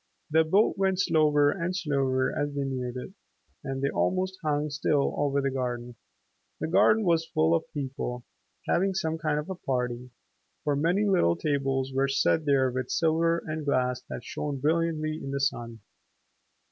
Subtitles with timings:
[0.31, 3.13] The boat went slower and slower as they neared it
[3.63, 5.95] and then almost hung still over the garden.
[6.59, 8.25] The garden was full of people,
[8.67, 10.09] having some kind of a party,
[10.63, 15.29] for many little tables were set there with silver and glass that shone brilliantly in
[15.29, 15.81] the sun.